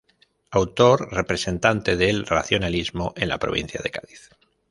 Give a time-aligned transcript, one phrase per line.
[0.49, 4.31] Autor representante del Racionalismo en la provincia de Cádiz.